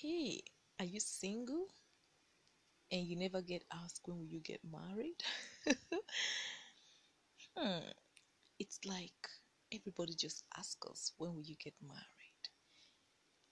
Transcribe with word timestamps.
Hey, 0.00 0.44
are 0.78 0.86
you 0.86 0.98
single 1.00 1.66
and 2.90 3.06
you 3.06 3.16
never 3.16 3.40
get 3.42 3.64
asked 3.72 4.02
when 4.04 4.18
will 4.18 4.26
you 4.26 4.40
get 4.40 4.60
married? 4.64 5.22
hmm. 7.56 7.90
It's 8.58 8.80
like 8.86 9.28
everybody 9.72 10.14
just 10.14 10.44
asks 10.56 10.88
us 10.90 11.12
when 11.18 11.34
will 11.34 11.42
you 11.44 11.56
get 11.62 11.74
married? 11.82 12.02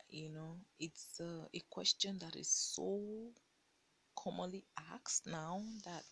You 0.09 0.31
know, 0.31 0.57
it's 0.81 1.21
uh, 1.21 1.47
a 1.55 1.61
question 1.71 2.19
that 2.21 2.35
is 2.37 2.51
so 2.51 3.33
commonly 4.17 4.65
asked 4.93 5.27
now 5.27 5.63
that 5.85 6.05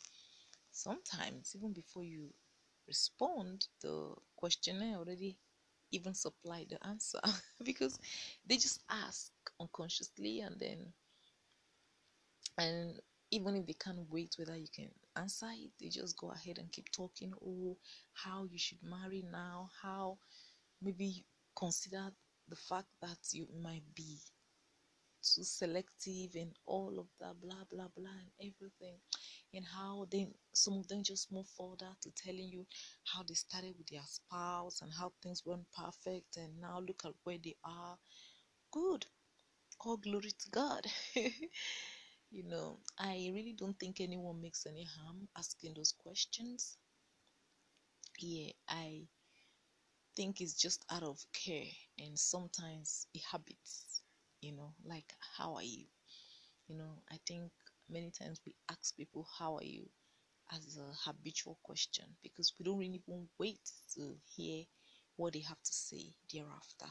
sometimes 0.72 1.54
even 1.56 1.72
before 1.72 2.04
you 2.04 2.34
respond, 2.88 3.68
the 3.82 4.14
questionnaire 4.36 4.98
already 4.98 5.38
even 5.94 6.14
supply 6.14 6.66
the 6.68 6.84
answer 6.86 7.20
because 7.64 7.98
they 8.46 8.56
just 8.56 8.82
ask 8.90 9.30
unconsciously 9.60 10.40
and 10.40 10.58
then 10.58 10.92
and 12.58 13.00
even 13.30 13.56
if 13.56 13.66
they 13.66 13.74
can't 13.74 14.10
wait 14.10 14.34
whether 14.38 14.56
you 14.56 14.66
can 14.74 14.88
answer 15.16 15.48
it 15.52 15.70
they 15.80 15.88
just 15.88 16.16
go 16.18 16.30
ahead 16.30 16.58
and 16.58 16.70
keep 16.72 16.90
talking 16.90 17.32
oh 17.44 17.76
how 18.12 18.44
you 18.44 18.58
should 18.58 18.78
marry 18.82 19.24
now 19.32 19.68
how 19.82 20.18
maybe 20.82 21.24
consider 21.56 22.10
the 22.48 22.56
fact 22.56 22.88
that 23.00 23.18
you 23.32 23.46
might 23.62 23.84
be 23.94 24.18
too 25.22 25.42
selective 25.42 26.34
and 26.34 26.52
all 26.66 26.98
of 26.98 27.06
that 27.18 27.34
blah 27.40 27.64
blah 27.70 27.88
blah 27.96 28.10
and 28.10 28.52
everything 28.52 28.96
and 29.54 29.64
how 29.66 30.06
then 30.10 30.34
some 30.52 30.74
of 30.78 30.88
them 30.88 31.02
just 31.02 31.32
move 31.32 31.46
further 31.58 31.92
to 32.02 32.10
telling 32.12 32.48
you 32.50 32.66
how 33.04 33.22
they 33.22 33.34
started 33.34 33.74
with 33.78 33.88
their 33.88 34.02
spouse 34.06 34.82
and 34.82 34.92
how 34.92 35.12
things 35.22 35.42
weren't 35.46 35.70
perfect 35.72 36.36
and 36.36 36.60
now 36.60 36.80
look 36.80 37.02
at 37.04 37.12
where 37.24 37.38
they 37.42 37.56
are. 37.64 37.96
Good. 38.72 39.06
All 39.80 39.98
glory 39.98 40.32
to 40.32 40.50
god. 40.50 40.86
You 42.30 42.42
know 42.42 42.80
i 42.98 43.30
really 43.32 43.54
don't 43.54 43.80
think 43.80 43.98
anyone 43.98 44.42
makes 44.42 44.66
any 44.66 44.84
harm 44.84 45.26
asking 45.38 45.72
those 45.72 45.92
questions. 45.92 46.76
Yeah 48.18 48.50
i 48.68 49.06
think 50.16 50.40
it's 50.40 50.54
just 50.54 50.84
out 50.90 51.02
of 51.02 51.24
care 51.32 51.70
and 51.98 52.18
sometimes 52.18 53.06
a 53.16 53.20
habit 53.30 53.56
you 54.40 54.52
know 54.52 54.74
like 54.84 55.12
how 55.36 55.54
are 55.54 55.62
you? 55.62 55.86
You 56.68 56.76
know 56.76 57.02
i 57.12 57.18
think 57.26 57.50
many 57.88 58.10
times 58.10 58.40
we 58.46 58.54
ask 58.70 58.96
people 58.96 59.26
how 59.38 59.56
are 59.56 59.64
you? 59.64 59.88
as 60.52 60.78
a 60.78 60.92
habitual 61.10 61.58
question 61.62 62.04
because 62.22 62.54
we 62.58 62.64
don't 62.64 62.78
really 62.78 63.02
even 63.08 63.28
wait 63.38 63.60
to 63.94 64.16
hear 64.36 64.64
what 65.16 65.32
they 65.32 65.40
have 65.40 65.62
to 65.62 65.72
say 65.72 66.14
thereafter. 66.32 66.86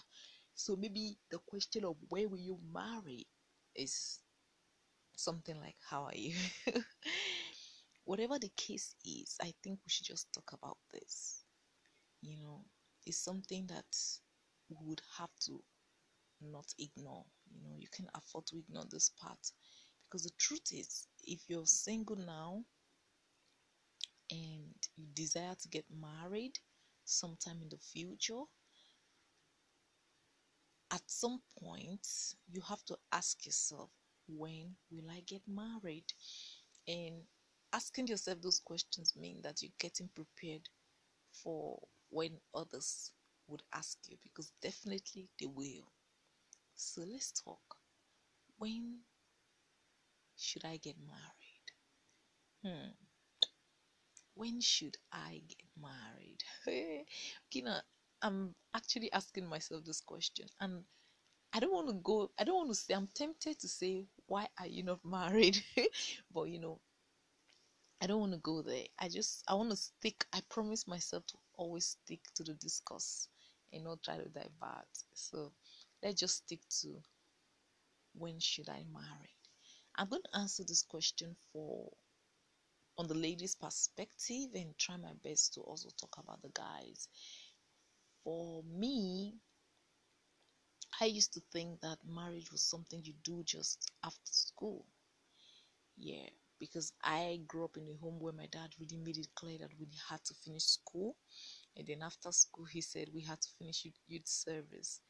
So 0.56 0.76
maybe 0.76 1.18
the 1.32 1.40
question 1.48 1.86
of 1.86 1.96
where 2.10 2.28
will 2.30 2.40
you 2.40 2.60
marry 2.74 3.28
is 3.76 4.20
something 5.16 5.60
like 5.60 5.76
how 5.90 6.06
are 6.06 6.16
you? 6.16 6.36
Whatever 8.06 8.40
the 8.40 8.52
case 8.56 8.96
is 9.04 9.38
i 9.42 9.54
think 9.64 9.80
we 9.86 9.90
should 9.90 10.06
just 10.06 10.32
talk 10.34 10.54
about 10.54 10.78
this. 10.94 11.44
You 12.22 12.38
know 12.38 12.66
it's 13.06 13.18
something 13.24 13.68
that 13.68 13.92
we 14.70 14.78
would 14.82 15.02
have 15.20 15.32
to 15.48 15.64
not 16.42 16.68
ignore. 16.80 17.26
You 17.52 17.62
know 17.64 17.78
you 17.80 17.88
can 17.92 18.10
afford 18.16 18.48
to 18.48 18.60
ignore 18.60 18.86
this 18.92 19.10
part 19.10 19.40
because 20.14 20.26
the 20.26 20.38
truth 20.38 20.72
is 20.72 21.08
if 21.24 21.40
you're 21.48 21.66
single 21.66 22.16
now 22.16 22.62
and 24.30 24.76
you 24.96 25.08
desire 25.16 25.56
to 25.60 25.68
get 25.68 25.86
married 26.00 26.60
sometime 27.04 27.58
in 27.64 27.70
the 27.70 27.78
future 27.78 28.44
at 30.92 31.02
some 31.08 31.42
point 31.60 32.06
you 32.52 32.62
have 32.62 32.86
to 32.86 32.96
ask 33.12 33.44
yourself 33.44 33.90
when 34.28 34.76
will 34.92 35.10
i 35.10 35.20
get 35.26 35.42
married? 35.48 36.06
And 36.88 37.24
asking 37.74 38.08
yourself 38.08 38.40
those 38.40 38.60
questions 38.60 39.16
mean 39.20 39.42
that 39.42 39.64
you're 39.64 39.72
getting 39.80 40.10
prepared 40.14 40.70
for 41.32 41.80
when 42.10 42.34
others 42.54 43.12
would 43.48 43.64
ask 43.74 43.98
you 44.08 44.18
because 44.22 44.52
definitely 44.62 45.28
they 45.40 45.48
will. 45.48 45.92
So 46.76 47.02
let's 47.02 47.32
talk. 47.32 47.78
When 48.58 49.00
should 50.38 50.66
i 50.66 50.78
get 50.78 50.96
married 51.00 51.68
hmm 52.64 52.92
when 54.36 54.62
should 54.62 54.98
I 55.12 55.42
get 55.48 55.68
married? 55.80 56.44
Kina, 57.50 57.84
I'm 58.22 58.56
actually 58.74 59.12
asking 59.12 59.48
myself 59.48 59.84
this 59.86 60.02
question, 60.02 60.48
and 60.60 60.84
I 61.54 61.60
don't 61.60 61.74
want 61.74 61.88
to 61.90 61.94
go. 61.96 62.32
I 62.40 62.44
don't 62.46 62.58
want 62.58 62.70
to 62.70 62.76
say. 62.76 62.94
I'm 62.96 63.08
tempted 63.08 63.60
to 63.62 63.68
say, 63.70 64.08
"Why 64.28 64.48
are 64.60 64.68
you 64.68 64.84
not 64.84 65.06
married?" 65.06 65.64
but 66.34 66.44
you 66.46 66.60
know, 66.60 66.80
I 68.00 68.06
don't 68.06 68.20
want 68.20 68.34
to 68.34 68.38
go 68.38 68.62
there. 68.62 68.86
I 69.00 69.10
just 69.10 69.44
I 69.48 69.56
want 69.56 69.72
to 69.72 69.76
stick. 69.76 70.28
I 70.32 70.42
promise 70.42 70.88
myself 70.88 71.26
to 71.28 71.38
always 71.56 71.86
stick 71.88 72.22
to 72.36 72.44
the 72.44 72.54
discourse 72.54 73.30
and 73.72 73.84
not 73.86 74.04
try 74.04 74.18
to 74.18 74.30
divert. 74.30 74.88
So 75.16 75.54
let's 76.04 76.20
just 76.20 76.38
stick 76.38 76.62
to 76.82 77.02
when 78.14 78.40
should 78.40 78.70
I 78.70 78.84
marry? 78.92 79.36
I'm 79.96 80.10
going 80.10 80.22
to 80.24 80.38
answer 80.40 80.64
this 80.64 80.84
question 80.84 81.36
for 81.52 81.92
on 82.98 83.08
the 83.08 83.14
ladies' 83.14 83.56
perspective 83.56 84.50
and 84.56 84.78
try 84.78 84.98
my 84.98 85.14
best 85.24 85.54
to 85.54 85.62
also 85.62 85.90
talk 86.00 86.18
about 86.18 86.42
the 86.42 86.50
guys. 86.50 87.08
For 88.24 88.64
me, 88.64 89.36
I 91.00 91.06
used 91.06 91.34
to 91.34 91.40
think 91.52 91.82
that 91.82 92.04
marriage 92.06 92.52
was 92.52 92.64
something 92.64 93.04
you 93.04 93.14
do 93.24 93.44
just 93.44 93.92
after 94.04 94.32
school. 94.34 94.86
Yeah, 95.98 96.30
because 96.60 96.94
I 97.04 97.42
grew 97.48 97.66
up 97.66 97.78
in 97.78 97.88
a 97.88 97.96
home 98.02 98.20
where 98.20 98.34
my 98.34 98.48
dad 98.48 98.74
really 98.80 98.98
made 98.98 99.18
it 99.18 99.34
clear 99.36 99.58
that 99.60 99.78
we 99.80 99.88
had 100.10 100.24
to 100.26 100.34
finish 100.34 100.64
school. 100.64 101.16
And 101.76 101.88
then 101.88 102.02
after 102.04 102.32
school, 102.32 102.66
he 102.66 102.82
said 102.82 103.10
we 103.14 103.22
had 103.22 103.42
to 103.42 103.50
finish 103.58 103.86
youth 104.08 104.28
service. 104.28 105.02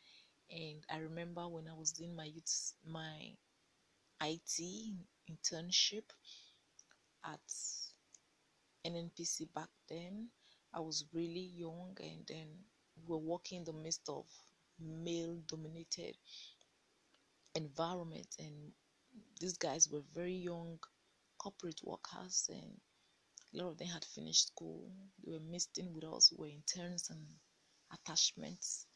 And 0.50 0.85
I 0.91 0.97
remember 1.00 1.47
when 1.47 1.67
I 1.67 1.73
was 1.73 1.91
doing 1.91 2.15
my 2.15 2.25
youth, 2.25 2.73
my 2.85 3.35
IT 4.23 4.61
internship 5.29 6.03
at 7.25 7.41
NNPC 8.85 9.53
back 9.53 9.69
then. 9.89 10.29
I 10.73 10.79
was 10.79 11.06
really 11.13 11.51
young, 11.56 11.97
and 12.00 12.25
then 12.28 12.47
we 12.95 13.03
were 13.06 13.17
working 13.17 13.59
in 13.59 13.63
the 13.66 13.73
midst 13.73 14.07
of 14.07 14.25
male 14.79 15.38
dominated 15.47 16.17
environment, 17.56 18.28
and 18.39 18.72
these 19.39 19.57
guys 19.57 19.89
were 19.91 20.01
very 20.13 20.33
young 20.33 20.79
corporate 21.38 21.81
workers, 21.83 22.50
and 22.50 22.79
a 23.53 23.57
lot 23.63 23.72
of 23.72 23.78
them 23.78 23.88
had 23.88 24.06
finished 24.06 24.47
school. 24.47 24.89
They 25.23 25.33
were 25.33 25.39
mixed 25.39 25.78
in 25.78 25.94
with 25.94 26.06
us, 26.06 26.31
we 26.31 26.47
were 26.47 26.53
interns 26.53 27.09
and 27.09 27.19
attachments, 27.91 28.88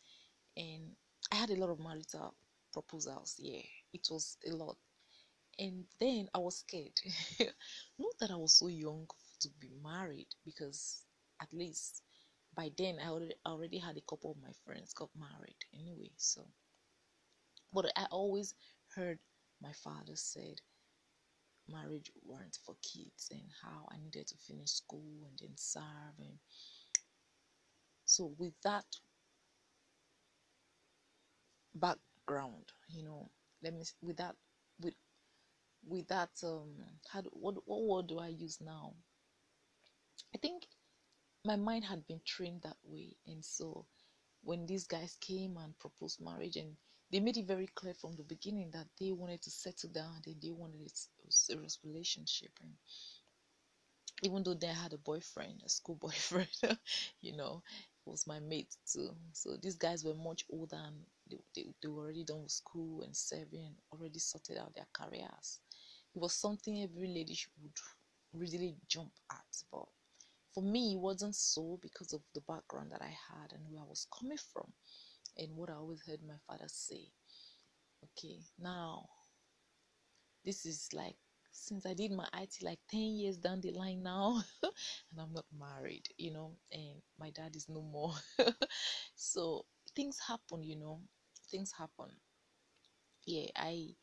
and 0.55 0.95
I 1.31 1.35
had 1.35 1.49
a 1.49 1.55
lot 1.55 1.69
of 1.69 1.79
marital 1.79 2.33
proposals. 2.73 3.35
Yeah, 3.37 3.61
it 3.93 4.07
was 4.09 4.37
a 4.47 4.51
lot 4.55 4.77
and 5.59 5.85
then 5.99 6.27
I 6.33 6.39
was 6.39 6.59
scared. 6.59 6.99
Not 7.99 8.13
that 8.19 8.31
I 8.31 8.35
was 8.35 8.53
so 8.53 8.67
young 8.67 9.07
to 9.41 9.49
be 9.59 9.69
married, 9.83 10.27
because 10.45 11.03
at 11.41 11.53
least 11.53 12.03
by 12.55 12.71
then 12.77 12.97
I 13.03 13.09
already, 13.09 13.35
already 13.45 13.77
had 13.79 13.97
a 13.97 14.01
couple 14.09 14.31
of 14.31 14.37
my 14.41 14.51
friends 14.65 14.93
got 14.93 15.09
married 15.17 15.57
anyway. 15.73 16.11
So, 16.17 16.47
but 17.73 17.91
I 17.95 18.05
always 18.11 18.53
heard 18.95 19.19
my 19.61 19.73
father 19.73 20.15
said 20.15 20.61
marriage 21.69 22.11
weren't 22.25 22.57
for 22.65 22.75
kids 22.81 23.29
and 23.31 23.51
how 23.61 23.87
I 23.91 23.97
needed 23.97 24.27
to 24.27 24.37
finish 24.37 24.71
school 24.71 25.25
and 25.27 25.37
then 25.39 25.55
serve 25.55 26.17
and 26.19 26.39
so 28.05 28.33
with 28.37 28.53
that 28.63 28.85
background, 31.75 32.71
you 32.89 33.03
know, 33.03 33.29
let 33.63 33.73
me 33.73 33.83
with 34.01 34.17
that 34.17 34.35
with 35.87 36.07
that 36.09 36.29
um 36.43 36.75
do, 37.13 37.29
what 37.31 37.55
what 37.65 37.83
word 37.83 38.07
do 38.07 38.19
I 38.19 38.27
use 38.27 38.59
now? 38.61 38.93
I 40.35 40.37
think 40.37 40.67
my 41.45 41.55
mind 41.55 41.85
had 41.85 42.05
been 42.07 42.21
trained 42.25 42.61
that 42.63 42.77
way, 42.83 43.15
and 43.25 43.43
so 43.43 43.85
when 44.43 44.65
these 44.65 44.87
guys 44.87 45.17
came 45.21 45.57
and 45.57 45.77
proposed 45.79 46.21
marriage, 46.21 46.57
and 46.57 46.75
they 47.11 47.19
made 47.19 47.37
it 47.37 47.47
very 47.47 47.67
clear 47.67 47.93
from 47.93 48.15
the 48.15 48.23
beginning 48.23 48.71
that 48.71 48.87
they 48.99 49.11
wanted 49.11 49.41
to 49.43 49.49
settle 49.49 49.89
down, 49.89 50.21
and 50.25 50.41
they 50.41 50.51
wanted 50.51 50.91
a 51.27 51.31
serious 51.31 51.79
relationship, 51.83 52.51
and 52.61 52.73
even 54.23 54.43
though 54.43 54.53
they 54.53 54.67
had 54.67 54.93
a 54.93 54.97
boyfriend, 54.97 55.61
a 55.65 55.69
school 55.69 55.95
boyfriend, 56.01 56.49
you 57.21 57.35
know, 57.35 57.61
was 58.07 58.25
my 58.27 58.39
mate 58.39 58.75
too. 58.91 59.09
So 59.33 59.57
these 59.61 59.75
guys 59.75 60.03
were 60.03 60.13
much 60.13 60.45
older 60.49 60.77
and 60.77 60.95
they, 61.29 61.37
they, 61.55 61.67
they 61.81 61.87
were 61.89 62.03
already 62.03 62.23
done 62.23 62.43
with 62.43 62.51
school 62.51 63.03
and 63.03 63.15
serving, 63.15 63.75
already 63.91 64.19
sorted 64.19 64.57
out 64.57 64.73
their 64.75 64.87
careers 64.93 65.59
it 66.17 66.19
was 66.19 66.33
something 66.33 66.81
every 66.81 67.07
lady 67.07 67.37
would 67.61 67.77
really 68.33 68.75
jump 68.87 69.11
at. 69.31 69.63
But 69.71 69.85
for 70.51 70.63
me, 70.63 70.93
it 70.93 70.99
wasn't 70.99 71.35
so 71.35 71.79
because 71.81 72.11
of 72.11 72.21
the 72.33 72.41
background 72.41 72.91
that 72.91 73.03
I 73.03 73.13
had 73.29 73.53
and 73.53 73.61
where 73.69 73.83
I 73.83 73.87
was 73.87 74.07
coming 74.17 74.39
from 74.51 74.73
and 75.37 75.55
what 75.55 75.69
I 75.69 75.73
always 75.73 76.01
heard 76.07 76.21
my 76.27 76.37
father 76.47 76.65
say. 76.67 77.11
Okay, 78.03 78.39
now 78.59 79.07
this 80.43 80.65
is 80.65 80.89
like 80.91 81.17
since 81.57 81.85
I 81.85 81.93
did 81.93 82.11
my 82.11 82.27
IT 82.33 82.63
like 82.65 82.79
10 82.89 83.15
years 83.15 83.37
down 83.37 83.61
the 83.61 83.71
line 83.71 84.03
now, 84.03 84.43
and 84.63 85.19
I'm 85.19 85.33
not 85.33 85.45
married, 85.51 86.07
you 86.17 86.31
know, 86.31 86.57
and 86.71 87.01
my 87.19 87.29
dad 87.31 87.55
is 87.55 87.67
no 87.69 87.81
more. 87.81 88.13
so 89.15 89.65
things 89.95 90.19
happen, 90.27 90.63
you 90.63 90.75
know, 90.77 91.01
things 91.49 91.71
happen. 91.77 92.09
Yeah, 93.25 93.49
I 93.55 93.95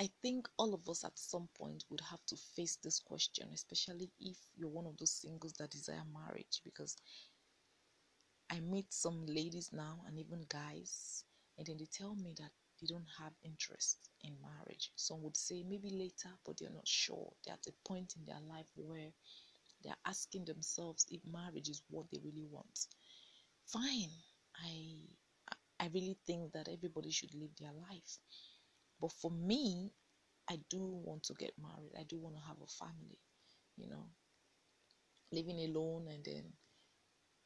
I 0.00 0.10
think 0.20 0.48
all 0.56 0.74
of 0.74 0.88
us 0.88 1.04
at 1.04 1.16
some 1.16 1.46
point 1.54 1.84
would 1.90 2.00
have 2.00 2.24
to 2.26 2.36
face 2.36 2.74
this 2.82 2.98
question, 2.98 3.50
especially 3.52 4.10
if 4.18 4.36
you're 4.56 4.68
one 4.68 4.86
of 4.86 4.96
those 4.96 5.12
singles 5.12 5.52
that 5.54 5.70
desire 5.70 6.02
marriage. 6.12 6.60
Because 6.64 6.96
I 8.50 8.60
meet 8.60 8.92
some 8.92 9.24
ladies 9.24 9.72
now 9.72 10.02
and 10.06 10.18
even 10.18 10.44
guys, 10.48 11.24
and 11.56 11.66
then 11.66 11.78
they 11.78 11.86
tell 11.86 12.14
me 12.14 12.34
that 12.38 12.52
they 12.80 12.86
don't 12.86 13.08
have 13.18 13.32
interest 13.44 14.10
in 14.22 14.36
marriage. 14.42 14.90
Some 14.96 15.22
would 15.22 15.36
say 15.36 15.64
maybe 15.64 15.90
later, 15.90 16.34
but 16.44 16.58
they're 16.58 16.70
not 16.70 16.88
sure. 16.88 17.32
They're 17.44 17.54
at 17.54 17.66
a 17.68 17.88
point 17.88 18.14
in 18.16 18.24
their 18.26 18.40
life 18.40 18.68
where 18.74 19.10
they're 19.82 19.96
asking 20.06 20.44
themselves 20.46 21.06
if 21.10 21.20
marriage 21.26 21.68
is 21.68 21.82
what 21.90 22.06
they 22.10 22.20
really 22.24 22.46
want. 22.50 22.86
Fine. 23.66 24.10
I 24.56 25.08
I 25.78 25.88
really 25.94 26.18
think 26.26 26.52
that 26.52 26.68
everybody 26.68 27.10
should 27.10 27.34
live 27.34 27.56
their 27.58 27.72
life. 27.72 28.18
But 29.00 29.12
for 29.12 29.30
me, 29.30 29.90
I 30.48 30.58
do 30.68 30.78
want 30.80 31.24
to 31.24 31.34
get 31.34 31.54
married. 31.58 31.92
I 31.98 32.04
do 32.04 32.18
want 32.18 32.36
to 32.36 32.42
have 32.42 32.60
a 32.62 32.66
family, 32.66 33.18
you 33.76 33.88
know. 33.88 34.10
Living 35.32 35.60
alone 35.60 36.08
and 36.08 36.24
then 36.24 36.52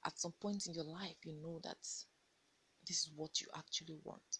at 0.05 0.19
some 0.19 0.33
point 0.33 0.67
in 0.67 0.75
your 0.75 0.85
life 0.85 1.17
you 1.25 1.35
know 1.35 1.61
that 1.63 1.79
this 2.87 2.99
is 3.07 3.11
what 3.15 3.41
you 3.41 3.49
actually 3.57 3.97
want. 4.05 4.39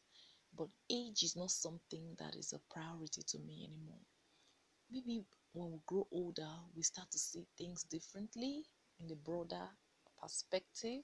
But 0.57 0.69
age 0.91 1.23
is 1.23 1.37
not 1.37 1.51
something 1.51 2.15
that 2.19 2.35
is 2.37 2.53
a 2.53 2.61
priority 2.73 3.23
to 3.23 3.39
me 3.39 3.67
anymore. 3.69 4.01
Maybe 4.91 5.25
when 5.53 5.73
we 5.73 5.81
grow 5.87 6.07
older, 6.13 6.51
we 6.75 6.83
start 6.83 7.11
to 7.13 7.19
see 7.19 7.47
things 7.59 7.85
differently 7.85 8.65
in 9.01 9.09
the 9.09 9.17
broader 9.17 9.69
perspective. 10.21 11.03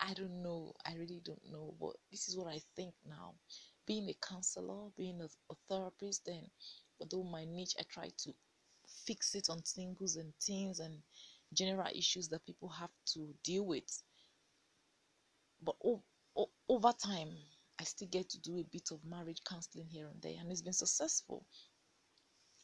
I 0.00 0.14
don't 0.14 0.42
know. 0.42 0.74
I 0.86 0.94
really 0.94 1.20
don't 1.24 1.44
know. 1.50 1.74
But 1.80 1.96
this 2.10 2.28
is 2.28 2.36
what 2.36 2.48
I 2.48 2.60
think 2.76 2.94
now 3.06 3.34
being 3.86 4.08
a 4.08 4.14
counselor, 4.14 4.90
being 4.96 5.20
a, 5.20 5.28
a 5.52 5.56
therapist, 5.68 6.26
then 6.26 6.50
although 7.00 7.24
my 7.24 7.44
niche, 7.44 7.74
I 7.78 7.84
try 7.84 8.10
to 8.24 8.34
fix 9.06 9.34
it 9.34 9.48
on 9.50 9.64
singles 9.64 10.16
and 10.16 10.32
teens 10.40 10.80
and 10.80 11.02
general 11.54 11.88
issues 11.94 12.28
that 12.28 12.44
people 12.46 12.68
have 12.68 12.90
to 13.14 13.34
deal 13.44 13.64
with. 13.66 14.02
But 15.60 15.76
o- 15.84 16.02
o- 16.36 16.50
over 16.68 16.92
time, 16.92 17.38
still 17.88 18.08
get 18.08 18.28
to 18.30 18.38
do 18.40 18.58
a 18.58 18.64
bit 18.64 18.90
of 18.92 19.04
marriage 19.04 19.40
counseling 19.48 19.88
here 19.88 20.08
and 20.08 20.20
there, 20.22 20.36
and 20.40 20.50
it's 20.50 20.62
been 20.62 20.72
successful. 20.72 21.46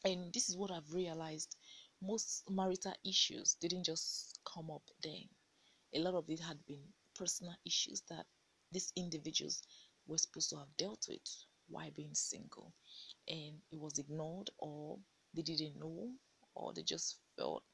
And 0.05 0.33
this 0.33 0.49
is 0.49 0.57
what 0.57 0.71
I've 0.71 0.93
realized. 0.93 1.57
Most 2.03 2.45
marital 2.51 2.95
issues 3.05 3.55
didn't 3.61 3.85
just 3.85 4.39
come 4.45 4.71
up 4.71 4.83
then, 5.03 5.29
a 5.95 6.01
lot 6.01 6.15
of 6.15 6.29
it 6.29 6.41
had 6.41 6.65
been 6.67 6.83
personal 7.15 7.55
issues 7.65 8.03
that 8.11 8.27
these 8.73 8.93
individuals 8.97 9.63
were 10.07 10.19
supposed 10.19 10.51
to 10.51 10.57
have 10.59 10.77
dealt 10.77 11.07
with 11.09 11.23
while 11.69 11.91
being 11.93 12.15
single. 12.15 12.73
And 13.29 13.63
it 13.71 13.79
was 13.81 13.99
ignored 13.99 14.51
or 14.59 14.99
they 15.35 15.43
didn't 15.43 15.79
know 15.79 16.13
or 16.55 16.73
they 16.75 16.83
just 16.83 17.19
felt 17.37 17.65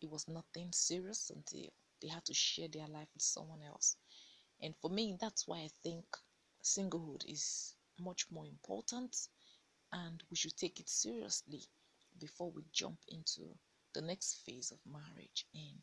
it 0.00 0.10
was 0.10 0.28
nothing 0.28 0.72
serious 0.72 1.30
until 1.34 1.68
they 2.02 2.08
had 2.08 2.24
to 2.26 2.34
share 2.34 2.68
their 2.68 2.88
life 2.88 3.08
with 3.14 3.22
someone 3.22 3.62
else. 3.62 3.96
And 4.60 4.74
for 4.80 4.90
me 4.90 5.16
that's 5.20 5.46
why 5.48 5.58
i 5.58 5.70
think 5.84 6.04
singlehood 6.62 7.24
is 7.26 7.74
much 7.98 8.26
more 8.30 8.46
important 8.46 9.16
and 9.92 10.22
we 10.30 10.36
should 10.36 10.56
take 10.56 10.80
it 10.80 10.88
seriously 10.88 11.62
before 12.20 12.50
we 12.50 12.62
jump 12.72 12.98
into 13.08 13.42
the 13.94 14.00
next 14.02 14.44
phase 14.44 14.70
of 14.70 14.78
marriage 14.90 15.46
and 15.54 15.78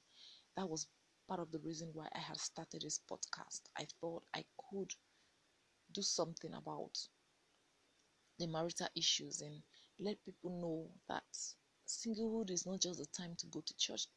that 0.56 0.70
was 0.70 0.88
part 1.28 1.40
of 1.40 1.52
the 1.52 1.60
reason 1.60 1.90
why 1.94 2.08
i 2.16 2.20
had 2.20 2.38
started 2.38 2.82
this 2.82 3.00
podcast 3.10 3.62
i 3.78 3.86
thought 4.00 4.24
i 4.36 4.44
could 4.70 4.94
do 5.92 6.02
something 6.02 6.54
about 6.54 6.98
the 8.40 8.48
marital 8.48 8.88
issues 8.96 9.42
and 9.42 9.62
let 10.00 10.24
people 10.26 10.52
know 10.62 10.90
that 11.08 11.24
singlehood 11.88 12.50
is 12.52 12.66
not 12.66 12.82
just 12.82 13.00
a 13.00 13.06
time 13.12 13.36
to 13.38 13.48
go 13.48 13.62
to 13.62 13.78
church 13.78 14.08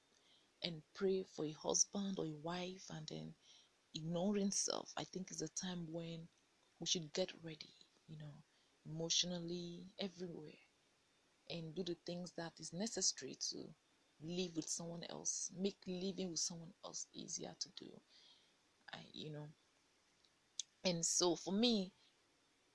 and 0.62 0.82
pray 0.94 1.24
for 1.34 1.44
a 1.44 1.52
husband 1.52 2.18
or 2.18 2.26
a 2.26 2.34
wife 2.42 2.84
and 2.90 3.06
then 3.08 3.34
ignoring 3.94 4.50
self. 4.50 4.92
I 4.96 5.04
think 5.04 5.30
it's 5.30 5.42
a 5.42 5.48
time 5.48 5.86
when 5.90 6.28
we 6.80 6.86
should 6.86 7.12
get 7.12 7.32
ready, 7.42 7.74
you 8.08 8.16
know, 8.18 8.34
emotionally, 8.86 9.86
everywhere, 9.98 10.58
and 11.50 11.74
do 11.74 11.82
the 11.82 11.96
things 12.06 12.32
that 12.36 12.52
is 12.58 12.72
necessary 12.72 13.36
to 13.50 13.58
live 14.22 14.56
with 14.56 14.68
someone 14.68 15.04
else, 15.10 15.50
make 15.58 15.78
living 15.86 16.30
with 16.30 16.38
someone 16.40 16.72
else 16.84 17.06
easier 17.12 17.54
to 17.60 17.68
do. 17.76 17.90
I, 18.92 18.98
you 19.12 19.30
know, 19.30 19.48
and 20.84 21.04
so 21.04 21.36
for 21.36 21.52
me, 21.52 21.92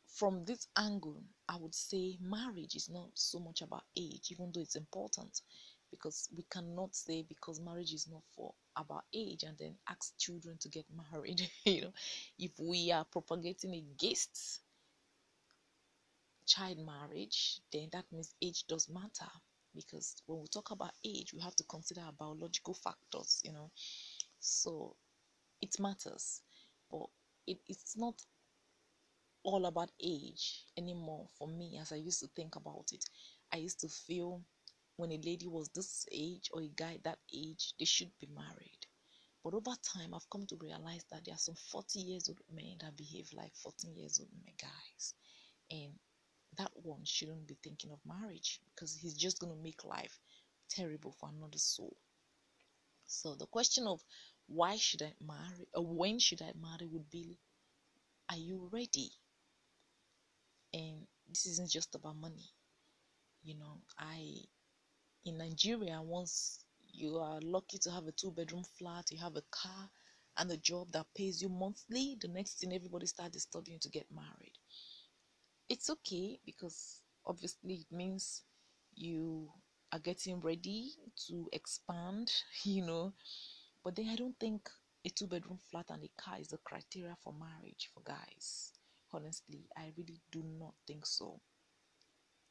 from 0.07 0.45
this 0.45 0.67
angle, 0.77 1.23
I 1.50 1.57
would 1.57 1.73
say 1.73 2.17
marriage 2.21 2.75
is 2.75 2.89
not 2.89 3.09
so 3.15 3.39
much 3.39 3.61
about 3.61 3.83
age, 3.95 4.31
even 4.31 4.51
though 4.51 4.61
it's 4.61 4.75
important, 4.75 5.41
because 5.89 6.29
we 6.35 6.44
cannot 6.44 6.95
say 6.95 7.23
because 7.23 7.59
marriage 7.59 7.94
is 7.94 8.07
not 8.07 8.21
for 8.35 8.53
about 8.75 9.06
age 9.14 9.44
and 9.44 9.58
then 9.58 9.75
ask 9.88 10.18
children 10.18 10.58
to 10.60 10.70
get 10.70 10.86
married. 11.12 11.42
you 11.66 11.81
know, 11.84 11.94
if 12.40 12.52
we 12.60 12.92
are 12.92 13.06
propagating 13.06 13.74
against 13.75 14.62
child 16.46 16.78
marriage, 16.80 17.60
then 17.72 17.90
that 17.92 18.06
means 18.12 18.36
age 18.42 18.66
does 18.68 18.90
matter. 18.90 19.30
Because 19.75 20.22
when 20.28 20.42
we 20.42 20.48
talk 20.48 20.72
about 20.72 20.92
age, 21.04 21.34
we 21.34 21.42
have 21.42 21.56
to 21.56 21.64
consider 21.64 22.02
our 22.02 22.12
biological 22.12 22.74
factors, 22.75 23.42
you 23.44 23.52
know. 23.52 23.72
So 24.40 24.96
it 25.62 25.80
matters. 25.80 26.42
But 26.92 27.08
it, 27.48 27.60
it's 27.68 27.98
not 27.98 28.22
all 29.44 29.66
about 29.66 29.92
age 30.02 30.66
anymore 30.78 31.28
for 31.38 31.48
me 31.48 31.78
as 31.78 31.92
I 31.92 31.98
used 31.98 32.20
to 32.22 32.28
think 32.28 32.56
about 32.56 32.86
it. 32.92 33.04
I 33.52 33.58
used 33.58 33.80
to 33.81 33.88
feel 33.90 34.42
when 34.95 35.12
a 35.12 35.18
lady 35.18 35.48
was 35.48 35.69
this 35.69 36.06
age 36.12 36.50
or 36.54 36.62
a 36.62 36.68
guy 36.68 37.00
that 37.04 37.19
age, 37.34 37.74
they 37.80 37.86
should 37.86 38.12
be 38.19 38.28
married. 38.28 38.86
But 39.44 39.54
over 39.54 39.72
time, 39.84 40.13
I've 40.13 40.30
come 40.30 40.45
to 40.48 40.57
realize 40.62 41.04
that 41.12 41.25
there 41.25 41.34
are 41.34 41.40
some 41.40 41.56
40 41.56 42.00
years 42.00 42.30
old 42.30 42.40
men 42.54 42.78
that 42.81 42.95
behave 42.95 43.30
like 43.34 43.56
14 43.56 43.95
years 43.95 44.19
old 44.19 44.30
guys. 44.57 45.13
And 45.72 45.94
that 46.57 46.72
one 46.75 47.04
shouldn't 47.04 47.48
be 47.48 47.57
thinking 47.63 47.91
of 47.91 48.00
marriage 48.06 48.62
because 48.74 48.96
he's 48.96 49.15
just 49.15 49.39
going 49.39 49.51
to 49.51 49.62
make 49.62 49.84
life 49.84 50.20
terrible 50.70 51.12
for 51.20 51.29
another 51.29 51.58
soul. 51.58 51.96
So 53.06 53.36
the 53.36 53.48
question 53.48 53.88
of 53.88 54.03
why 54.48 54.77
should 54.77 55.01
I 55.01 55.13
marry 55.22 55.67
or 55.74 55.86
when 55.86 56.20
should 56.20 56.41
I 56.41 56.53
marry 56.60 56.88
would 56.88 57.10
be 57.10 57.38
are 58.29 58.38
you 58.38 58.70
ready? 58.72 59.12
And 60.74 61.06
this 61.27 61.46
isn't 61.46 61.70
just 61.70 61.94
about 61.96 62.15
money. 62.15 62.50
You 63.44 63.56
know, 63.56 63.82
I 64.00 64.46
in 65.25 65.38
Nigeria 65.38 66.01
once 66.01 66.65
you 66.92 67.18
are 67.18 67.39
lucky 67.42 67.77
to 67.80 67.92
have 67.92 68.08
a 68.08 68.12
two 68.12 68.32
bedroom 68.32 68.63
flat, 68.77 69.12
you 69.12 69.18
have 69.20 69.36
a 69.36 69.44
car 69.51 69.89
and 70.38 70.51
a 70.51 70.58
job 70.58 70.92
that 70.92 71.06
pays 71.15 71.42
you 71.42 71.50
monthly, 71.50 72.18
the 72.22 72.27
next 72.27 72.60
thing 72.60 72.74
everybody 72.74 73.06
starts 73.06 73.34
disturbing 73.34 73.74
you 73.74 73.80
to 73.80 73.89
get 73.89 74.06
married. 74.12 74.53
It's 75.70 75.89
okay 75.89 76.39
because 76.46 77.01
obviously 77.25 77.75
it 77.75 77.92
means 77.96 78.44
you 78.96 79.50
are 79.92 80.00
getting 80.00 80.39
ready 80.39 80.92
to 81.27 81.50
expand, 81.53 82.32
you 82.63 82.86
know. 82.86 83.13
But 83.84 83.96
then 83.96 84.10
I 84.10 84.15
don't 84.15 84.38
think 84.39 84.70
a 85.06 85.10
two 85.10 85.27
bedroom 85.27 85.60
flat 85.70 85.86
and 85.89 86.03
a 86.03 86.10
car 86.22 86.38
is 86.39 86.48
the 86.50 86.58
criteria 86.58 87.15
for 87.24 87.34
marriage 87.34 87.89
for 87.94 88.01
guys. 88.03 88.72
Honestly, 89.12 89.68
I 89.77 89.92
really 89.98 90.20
do 90.32 90.44
not 90.60 90.74
think 90.88 91.06
so. 91.06 91.39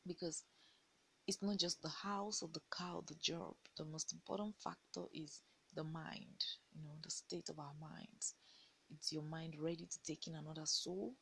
Because 0.06 0.44
it's 1.26 1.42
not 1.42 1.58
just 1.58 1.82
the 1.82 1.88
house 1.88 2.42
or 2.42 2.48
the 2.52 2.62
car 2.70 2.96
or 2.96 3.02
the 3.06 3.14
job. 3.14 3.54
The 3.76 3.84
most 3.84 4.12
important 4.12 4.54
factor 4.62 5.02
is 5.14 5.40
the 5.74 5.84
mind, 5.84 6.44
you 6.74 6.82
know, 6.82 6.96
the 7.02 7.10
state 7.10 7.48
of 7.48 7.58
our 7.58 7.74
minds. 7.80 8.34
Is 8.90 9.12
your 9.12 9.22
mind 9.22 9.54
ready 9.58 9.86
to 9.86 9.98
take 10.06 10.26
in 10.26 10.34
another 10.34 10.66
soul? 10.66 11.14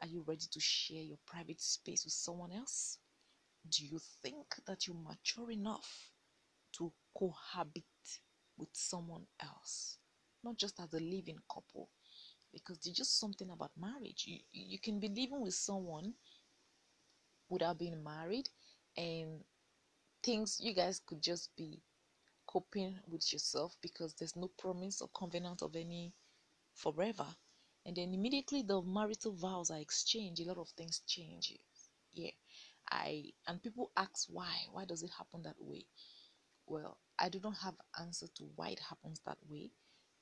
Are 0.00 0.08
you 0.08 0.24
ready 0.26 0.46
to 0.50 0.60
share 0.60 1.02
your 1.02 1.18
private 1.26 1.60
space 1.60 2.04
with 2.04 2.12
someone 2.14 2.52
else? 2.52 2.98
Do 3.68 3.86
you 3.86 4.00
think 4.22 4.46
that 4.66 4.86
you're 4.86 4.96
mature 4.96 5.50
enough 5.50 6.10
to 6.78 6.92
cohabit 7.16 7.84
with 8.56 8.70
someone 8.72 9.26
else? 9.40 9.98
Not 10.42 10.56
just 10.56 10.80
as 10.80 10.92
a 10.92 10.98
living 10.98 11.38
couple, 11.52 11.88
because 12.52 12.78
there's 12.78 12.96
just 12.96 13.20
something 13.20 13.50
about 13.50 13.70
marriage. 13.78 14.24
You, 14.26 14.38
you 14.50 14.78
can 14.80 14.98
be 14.98 15.08
living 15.08 15.40
with 15.40 15.54
someone 15.54 16.14
without 17.48 17.78
being 17.78 18.02
married, 18.02 18.48
and 18.96 19.44
things 20.22 20.60
you 20.60 20.74
guys 20.74 21.00
could 21.06 21.22
just 21.22 21.54
be 21.56 21.82
coping 22.46 22.98
with 23.08 23.32
yourself 23.32 23.76
because 23.82 24.14
there's 24.14 24.36
no 24.36 24.48
promise 24.58 25.00
or 25.00 25.08
covenant 25.08 25.62
of 25.62 25.74
any 25.76 26.12
forever. 26.74 27.26
And 27.84 27.96
then 27.96 28.14
immediately 28.14 28.62
the 28.62 28.82
marital 28.82 29.32
vows 29.32 29.70
are 29.70 29.78
exchanged, 29.80 30.40
a 30.42 30.44
lot 30.46 30.58
of 30.58 30.68
things 30.70 31.00
change. 31.06 31.58
Yeah. 32.12 32.30
I 32.90 33.32
and 33.46 33.62
people 33.62 33.90
ask 33.96 34.26
why. 34.28 34.66
Why 34.72 34.84
does 34.84 35.02
it 35.02 35.10
happen 35.16 35.42
that 35.44 35.56
way? 35.60 35.86
Well, 36.66 36.98
I 37.18 37.28
do 37.28 37.40
not 37.40 37.56
have 37.58 37.74
answer 38.00 38.26
to 38.36 38.44
why 38.56 38.70
it 38.70 38.80
happens 38.80 39.20
that 39.26 39.38
way, 39.48 39.70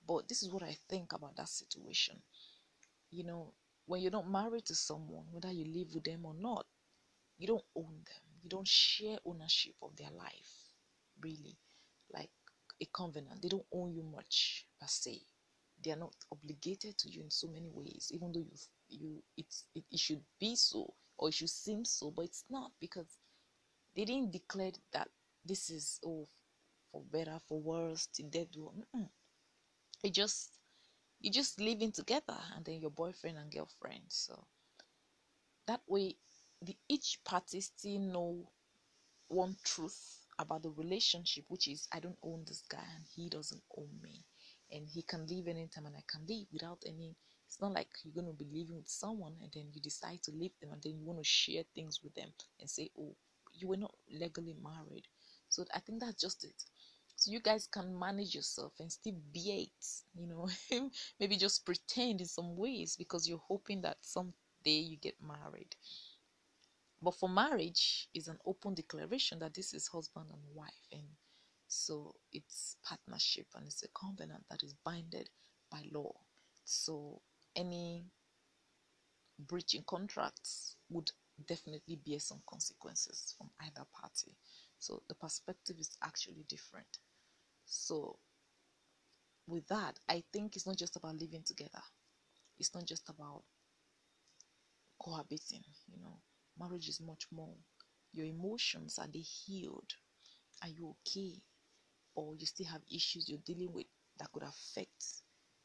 but 0.07 0.29
this 0.29 0.43
is 0.43 0.51
what 0.51 0.63
I 0.63 0.77
think 0.89 1.13
about 1.13 1.37
that 1.37 1.49
situation. 1.49 2.23
You 3.11 3.25
know, 3.25 3.55
when 3.87 4.03
you're 4.03 4.11
not 4.13 4.31
married 4.31 4.67
to 4.67 4.75
someone, 4.75 5.27
whether 5.33 5.53
you 5.53 5.65
live 5.67 5.95
with 5.95 6.05
them 6.05 6.25
or 6.27 6.35
not, 6.35 6.67
you 7.39 7.47
don't 7.49 7.65
own 7.77 8.05
them. 8.05 8.30
You 8.43 8.49
don't 8.49 8.67
share 8.69 9.19
ownership 9.25 9.75
of 9.83 9.97
their 9.97 10.11
life, 10.11 10.53
really. 11.21 11.57
Like 12.13 12.31
a 12.81 12.87
covenant, 12.87 13.43
they 13.43 13.49
don't 13.49 13.67
own 13.73 13.93
you 13.95 14.03
much 14.03 14.67
per 14.81 14.87
se. 14.87 15.21
They 15.83 15.93
are 15.93 15.97
not 15.97 16.15
obligated 16.33 16.99
to 16.99 17.11
you 17.11 17.23
in 17.23 17.31
so 17.31 17.49
many 17.49 17.71
ways, 17.71 18.11
even 18.13 18.33
though 18.33 18.41
you 18.41 18.57
you 18.89 19.23
it's 19.37 19.65
it, 19.75 19.85
it 19.91 19.99
should 20.01 20.23
be 20.39 20.57
so 20.57 20.95
or 21.17 21.29
it 21.29 21.35
should 21.35 21.51
seem 21.51 21.85
so, 21.85 22.11
but 22.11 22.25
it's 22.27 22.45
not 22.51 22.73
because 22.81 23.07
they 23.95 24.05
didn't 24.05 24.33
declare 24.33 24.73
that 24.93 25.09
this 25.45 25.71
is 25.71 26.01
oh 26.05 26.29
for 26.91 27.03
better 27.03 27.39
for 27.49 27.61
worse 27.61 28.07
till 28.07 28.29
death 28.29 28.51
do. 28.53 28.73
It 30.03 30.13
just 30.15 30.59
you 31.21 31.31
just 31.31 31.61
living 31.61 31.93
together 31.93 32.39
and 32.55 32.65
then 32.65 32.81
your 32.81 32.91
boyfriend 32.91 33.39
and 33.39 33.53
girlfriend. 33.53 34.05
So 34.09 34.47
that 35.67 35.83
way, 35.87 36.17
the 36.63 36.77
each 36.89 37.21
party 37.25 37.61
still 37.61 37.99
know 38.01 38.51
one 39.29 39.57
truth 39.65 40.27
about 40.39 40.63
the 40.63 40.71
relationship, 40.71 41.45
which 41.49 41.69
is 41.69 41.89
I 41.93 42.01
don't 42.01 42.19
own 42.23 42.45
this 42.47 42.63
guy 42.69 42.85
and 42.97 43.05
he 43.15 43.29
doesn't 43.29 43.63
own 43.77 43.89
me, 44.03 44.25
and 44.71 44.89
he 44.89 45.03
can 45.03 45.27
leave 45.27 45.49
anytime 45.49 45.87
and 45.87 45.97
I 45.97 46.05
can 46.07 46.27
leave 46.27 46.47
without 46.53 46.83
any 46.87 47.17
it's 47.47 47.61
not 47.61 47.73
like 47.73 47.89
you're 48.05 48.25
to 48.25 48.33
be 48.33 48.45
living 48.45 48.77
with 48.77 48.89
someone 48.89 49.35
and 49.43 49.51
then 49.53 49.71
you 49.73 49.81
decide 49.81 50.23
to 50.23 50.31
leave 50.31 50.53
them 50.61 50.71
and 50.73 50.81
then 50.83 50.93
you 50.97 51.05
want 51.05 51.19
to 51.19 51.25
share 51.25 51.65
things 51.75 51.99
with 52.01 52.15
them 52.15 52.33
and 52.61 52.71
say, 52.71 52.91
oh, 52.97 53.17
you 53.53 53.67
were 53.67 53.77
not 53.77 53.93
legally 54.09 54.55
married. 54.63 55.09
So 55.49 55.65
I 55.75 55.81
think 55.81 55.99
that's 56.01 56.21
just 56.21 56.45
it. 56.45 56.63
So 57.17 57.31
you 57.33 57.41
guys 57.41 57.67
can 57.67 57.99
manage 57.99 58.37
yourself 58.37 58.75
and 58.79 58.91
still 58.91 59.17
be 59.33 59.69
it, 59.69 59.87
you 60.15 60.27
know, 60.29 60.49
maybe 61.21 61.37
just 61.37 61.65
pretend 61.67 62.21
in 62.21 62.27
some 62.29 62.57
ways 62.57 62.95
because 62.97 63.29
you're 63.29 63.43
hoping 63.49 63.83
that 63.83 63.99
someday 64.01 64.33
you 64.67 64.97
get 64.97 65.17
married. 65.21 65.75
But 67.03 67.15
for 67.15 67.29
marriage 67.29 68.09
is 68.15 68.29
an 68.29 68.39
open 68.45 68.75
declaration 68.75 69.39
that 69.39 69.55
this 69.55 69.73
is 69.73 69.89
husband 69.89 70.27
and 70.31 70.43
wife 70.55 70.87
and 70.93 71.07
so 71.67 72.15
it's 72.33 72.77
partnership 72.85 73.47
and 73.55 73.67
it's 73.67 73.83
a 73.85 73.89
covenant 73.89 74.45
that 74.51 74.63
is 74.63 74.75
binded 74.85 75.31
by 75.71 75.85
law. 75.93 76.13
So 76.65 77.23
any 77.57 78.07
breaching 79.39 79.85
contracts 79.87 80.77
would 80.89 81.11
definitely 81.47 81.97
bear 82.05 82.19
some 82.19 82.43
consequences 82.47 83.35
from 83.39 83.51
either 83.61 83.87
party. 83.93 84.37
So 84.79 85.03
the 85.09 85.15
perspective 85.15 85.77
is 85.79 85.97
actually 86.03 86.45
different. 86.49 86.99
So 87.67 88.19
with 89.47 89.67
that, 89.69 89.99
I 90.09 90.25
think 90.33 90.57
it's 90.57 90.67
not 90.67 90.77
just 90.77 90.97
about 90.97 91.17
living 91.17 91.43
together. 91.45 91.83
It's 92.59 92.75
not 92.75 92.87
just 92.87 93.09
about 93.09 93.43
cohabiting, 95.01 95.65
you 95.89 95.99
know. 96.01 96.19
Marriage 96.59 96.89
is 96.89 97.01
much 97.01 97.27
more. 97.33 97.55
Your 98.13 98.27
emotions 98.27 98.99
are 98.99 99.09
they 99.13 99.21
healed? 99.21 99.93
Are 100.63 100.69
you 100.69 100.95
okay? 101.07 101.41
Or 102.15 102.35
you 102.35 102.47
still 102.47 102.67
have 102.67 102.83
issues 102.93 103.29
you're 103.29 103.39
dealing 103.45 103.73
with 103.73 103.87
that 104.19 104.33
could 104.33 104.43
affect 104.43 105.05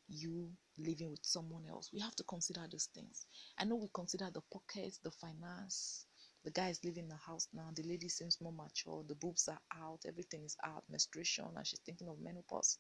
you 0.08 0.50
living 0.78 1.10
with 1.10 1.24
someone 1.24 1.66
else. 1.68 1.90
We 1.94 2.00
have 2.02 2.16
to 2.16 2.24
consider 2.24 2.62
those 2.72 2.90
things. 2.94 3.26
I 3.58 3.66
know 3.66 3.76
we 3.76 3.88
consider 3.94 4.30
the 4.32 4.42
pockets, 4.54 5.00
the 5.04 5.12
finance. 5.12 6.06
The 6.44 6.52
guy 6.52 6.70
is 6.70 6.84
living 6.84 7.06
in 7.06 7.10
the 7.10 7.16
house 7.16 7.48
now. 7.54 7.70
The 7.76 7.84
lady 7.84 8.08
seems 8.08 8.40
more 8.40 8.54
mature. 8.54 9.04
The 9.08 9.16
boobs 9.16 9.48
are 9.48 9.60
out. 9.76 10.02
Everything 10.06 10.44
is 10.44 10.56
out. 10.64 10.84
Menstruation, 10.90 11.46
and 11.56 11.66
she's 11.66 11.80
thinking 11.80 12.08
of 12.08 12.20
menopause. 12.22 12.78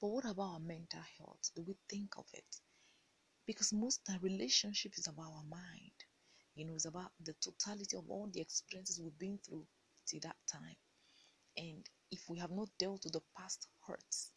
But 0.00 0.08
what 0.08 0.24
about 0.24 0.54
our 0.54 0.60
mental 0.60 1.02
health? 1.18 1.50
Do 1.54 1.62
we 1.62 1.76
think 1.88 2.14
of 2.16 2.26
it? 2.32 2.56
Because 3.46 3.72
most 3.72 4.00
of 4.08 4.22
relationship 4.22 4.92
is 4.96 5.06
about 5.06 5.32
our 5.36 5.44
mind. 5.44 5.92
You 6.54 6.64
know, 6.66 6.74
it's 6.74 6.86
about 6.86 7.12
the 7.20 7.34
totality 7.34 7.96
of 7.96 8.08
all 8.10 8.26
the 8.32 8.40
experiences 8.40 9.00
we've 9.00 9.18
been 9.18 9.38
through 9.38 9.66
till 10.06 10.20
that 10.20 10.36
time. 10.50 10.76
And 11.56 11.88
if 12.10 12.28
we 12.28 12.38
have 12.38 12.50
not 12.50 12.68
dealt 12.78 13.04
with 13.04 13.14
the 13.14 13.22
past 13.36 13.68
hurts, 13.86 14.32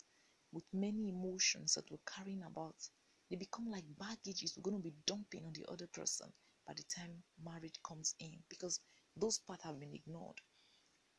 with 0.52 0.66
many 0.74 1.10
emotions 1.10 1.74
that 1.76 1.90
we're 1.92 1.98
carrying 2.06 2.44
about, 2.44 2.76
they 3.30 3.36
become 3.36 3.70
like 3.70 3.86
baggages 4.00 4.56
we're 4.56 4.64
going 4.70 4.78
to 4.82 4.90
be 4.90 4.96
dumping 5.06 5.46
on 5.46 5.54
the 5.54 5.66
other 5.72 5.88
person 5.88 6.32
by 6.68 6.74
the 6.74 6.84
time 6.84 7.24
marriage 7.44 7.80
comes 7.88 8.16
in 8.20 8.44
because 8.50 8.80
those 9.18 9.40
parts 9.40 9.64
have 9.64 9.80
been 9.80 9.94
ignored. 9.94 10.40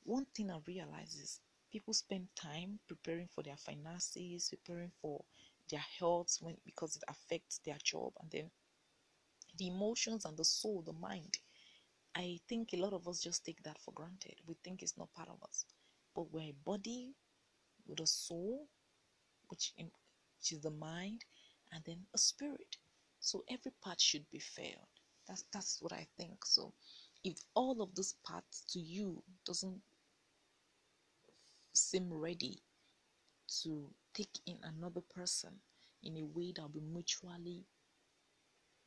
One 0.05 0.25
thing 0.35 0.51
I 0.51 0.59
realize 0.67 1.15
is 1.17 1.41
people 1.71 1.93
spend 1.93 2.29
time 2.35 2.81
preparing 2.89 3.29
for 3.29 3.43
their 3.43 3.59
finances, 3.59 4.49
preparing 4.49 4.93
for 5.03 5.25
their 5.69 5.85
health 5.99 6.39
when 6.41 6.57
because 6.65 6.97
it 6.97 7.05
affects 7.09 7.59
their 7.59 7.79
job 7.83 8.13
and 8.21 8.31
then 8.31 8.51
the 9.59 9.69
emotions 9.69 10.25
and 10.25 10.37
the 10.37 10.45
soul, 10.45 10.83
the 10.85 10.93
mind. 10.93 11.39
I 12.15 12.41
think 12.49 12.73
a 12.73 12.79
lot 12.79 12.93
of 12.95 13.09
us 13.09 13.21
just 13.21 13.45
take 13.45 13.63
that 13.65 13.79
for 13.79 13.93
granted. 13.93 14.37
We 14.47 14.55
think 14.65 14.83
it's 14.83 14.97
not 14.97 15.13
part 15.15 15.29
of 15.29 15.43
us. 15.43 15.67
But 16.15 16.33
we're 16.33 16.51
a 16.51 16.55
body 16.65 17.15
with 17.87 18.01
a 18.01 18.07
soul 18.07 18.67
which, 19.49 19.73
in, 19.77 19.91
which 20.39 20.53
is 20.53 20.61
the 20.61 20.71
mind, 20.71 21.25
and 21.73 21.83
then 21.85 21.99
a 22.15 22.19
spirit. 22.19 22.77
So 23.21 23.45
every 23.51 23.73
part 23.83 24.01
should 24.01 24.31
be 24.31 24.39
filled. 24.39 24.89
That's 25.29 25.45
that's 25.53 25.79
what 25.83 25.93
I 25.93 26.07
think. 26.17 26.45
So 26.45 26.73
if 27.25 27.39
all 27.55 27.83
of 27.83 27.95
those 27.95 28.15
parts 28.25 28.63
to 28.73 28.79
you 28.79 29.23
doesn't 29.45 29.81
seem 31.73 32.13
ready 32.13 32.63
to 33.63 33.91
take 34.15 34.39
in 34.47 34.59
another 34.63 35.01
person 35.15 35.51
in 36.03 36.17
a 36.17 36.25
way 36.25 36.53
that'll 36.55 36.69
be 36.69 36.81
mutually 36.81 37.65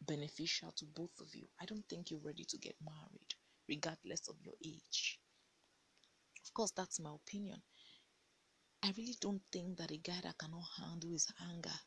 beneficial 0.02 0.72
to 0.74 0.86
both 0.86 1.20
of 1.20 1.34
you, 1.36 1.48
I 1.62 1.66
don't 1.66 1.88
think 1.90 2.12
you're 2.12 2.20
ready 2.20 2.46
to 2.46 2.58
get 2.58 2.76
married, 2.82 3.36
regardless 3.68 4.28
of 4.28 4.36
your 4.42 4.56
age. 4.66 5.20
Of 6.46 6.54
course, 6.54 6.72
that's 6.72 7.00
my 7.00 7.14
opinion. 7.14 7.62
I 8.84 8.94
really 8.98 9.16
don't 9.20 9.42
think 9.52 9.78
that 9.78 9.92
a 9.92 9.98
guy 9.98 10.20
that 10.24 10.38
cannot 10.38 10.64
handle 10.78 11.12
his 11.12 11.28
anger 11.52 11.78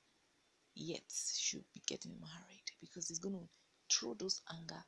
yet 0.75 1.05
should 1.11 1.65
be 1.73 1.83
getting 1.87 2.19
married 2.21 2.65
because 2.81 3.09
he's 3.09 3.19
going 3.19 3.35
to 3.35 3.49
throw 3.95 4.15
those 4.15 4.43
anger 4.53 4.83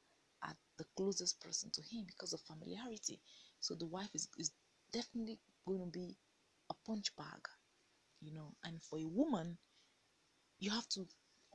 at 0.45 0.57
the 0.78 0.85
closest 0.97 1.40
person 1.40 1.71
to 1.73 1.83
him 1.83 2.04
because 2.07 2.33
of 2.33 2.40
familiarity. 2.43 3.21
So 3.61 3.75
the 3.75 3.87
wife 3.87 4.11
is, 4.14 4.28
is 4.38 4.52
definitely 4.93 5.40
going 5.66 5.81
to 5.81 5.87
be 5.87 6.16
a 6.71 6.75
punch 6.87 7.14
bag, 7.16 7.40
you 8.21 8.33
know. 8.33 8.54
And 8.64 8.83
for 8.83 8.99
a 8.99 9.07
woman, 9.07 9.59
you 10.59 10.71
have 10.71 10.88
to 10.90 11.07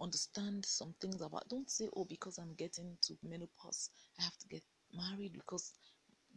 understand 0.01 0.65
some 0.65 0.93
things 0.99 1.21
about. 1.21 1.49
Don't 1.49 1.69
say, 1.69 1.89
"Oh, 1.95 2.05
because 2.05 2.37
I'm 2.37 2.53
getting 2.55 2.97
to 3.01 3.17
menopause, 3.23 3.89
I 4.19 4.23
have 4.23 4.37
to 4.39 4.47
get 4.47 4.63
married," 4.93 5.33
because 5.33 5.73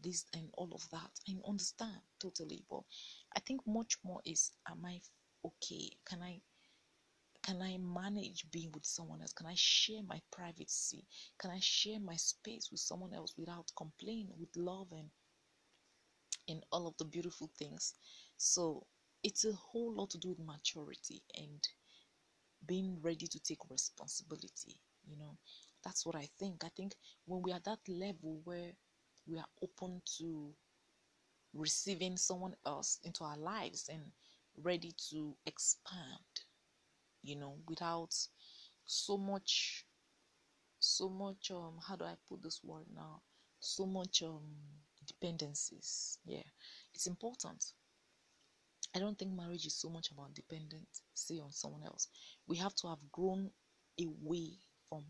this 0.02 0.24
and 0.34 0.50
all 0.54 0.72
of 0.74 0.88
that. 0.90 1.10
I 1.28 1.34
understand 1.46 2.00
totally, 2.18 2.64
but 2.68 2.82
I 3.36 3.40
think 3.40 3.66
much 3.66 3.98
more 4.04 4.20
is 4.24 4.52
am 4.66 4.84
I 4.84 5.00
okay? 5.44 5.90
Can 6.04 6.22
I 6.22 6.40
can 7.42 7.60
I 7.60 7.76
manage 7.78 8.48
being 8.52 8.70
with 8.72 8.86
someone 8.86 9.20
else? 9.20 9.32
Can 9.32 9.46
I 9.46 9.54
share 9.56 10.02
my 10.04 10.20
privacy? 10.30 11.04
Can 11.38 11.50
I 11.50 11.58
share 11.60 11.98
my 11.98 12.14
space 12.16 12.70
with 12.70 12.78
someone 12.80 13.12
else 13.12 13.34
without 13.36 13.72
complaint, 13.76 14.30
with 14.38 14.54
love 14.56 14.92
and 14.92 15.10
and 16.48 16.64
all 16.70 16.86
of 16.86 16.96
the 16.98 17.04
beautiful 17.04 17.50
things? 17.58 17.94
So 18.36 18.86
it's 19.22 19.44
a 19.44 19.52
whole 19.52 19.92
lot 19.92 20.10
to 20.10 20.18
do 20.18 20.30
with 20.30 20.38
maturity 20.38 21.22
and 21.36 21.66
being 22.66 22.98
ready 23.02 23.26
to 23.26 23.40
take 23.40 23.58
responsibility. 23.70 24.76
You 25.06 25.16
know, 25.18 25.36
that's 25.84 26.06
what 26.06 26.16
I 26.16 26.28
think. 26.38 26.64
I 26.64 26.68
think 26.76 26.94
when 27.26 27.42
we 27.42 27.52
are 27.52 27.60
that 27.64 27.80
level 27.88 28.40
where 28.44 28.72
we 29.26 29.38
are 29.38 29.46
open 29.62 30.02
to 30.18 30.54
receiving 31.54 32.16
someone 32.16 32.54
else 32.66 32.98
into 33.04 33.24
our 33.24 33.36
lives 33.36 33.88
and 33.88 34.02
ready 34.62 34.92
to 35.10 35.34
expand 35.46 36.42
you 37.22 37.36
know 37.36 37.56
without 37.68 38.14
so 38.84 39.16
much 39.16 39.86
so 40.78 41.08
much 41.08 41.50
um 41.50 41.78
how 41.86 41.96
do 41.96 42.04
i 42.04 42.14
put 42.28 42.42
this 42.42 42.60
word 42.64 42.86
now 42.94 43.22
so 43.60 43.86
much 43.86 44.22
um 44.22 44.42
dependencies 45.06 46.18
yeah 46.24 46.42
it's 46.94 47.06
important 47.06 47.64
i 48.94 48.98
don't 48.98 49.18
think 49.18 49.32
marriage 49.32 49.66
is 49.66 49.74
so 49.74 49.88
much 49.88 50.10
about 50.10 50.34
dependency 50.34 51.40
on 51.40 51.52
someone 51.52 51.82
else 51.84 52.08
we 52.46 52.56
have 52.56 52.74
to 52.74 52.88
have 52.88 53.10
grown 53.12 53.50
away 54.00 54.58
from 54.88 55.04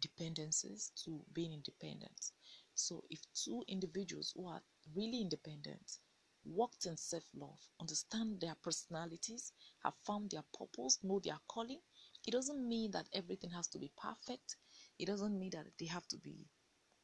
dependencies 0.00 0.92
to 0.96 1.24
being 1.32 1.52
independent 1.52 2.32
so, 2.74 3.04
if 3.10 3.20
two 3.34 3.62
individuals 3.68 4.32
who 4.34 4.46
are 4.48 4.62
really 4.94 5.20
independent 5.20 5.98
worked 6.44 6.86
in 6.86 6.96
self 6.96 7.24
love, 7.34 7.60
understand 7.78 8.40
their 8.40 8.54
personalities, 8.56 9.52
have 9.84 9.94
found 10.06 10.30
their 10.30 10.44
purpose, 10.58 10.98
know 11.02 11.20
their 11.20 11.38
calling, 11.48 11.80
it 12.26 12.30
doesn't 12.30 12.66
mean 12.66 12.90
that 12.92 13.08
everything 13.12 13.50
has 13.50 13.68
to 13.68 13.78
be 13.78 13.92
perfect. 13.96 14.56
It 14.98 15.06
doesn't 15.06 15.38
mean 15.38 15.50
that 15.50 15.66
they 15.78 15.86
have 15.86 16.08
to 16.08 16.16
be 16.16 16.48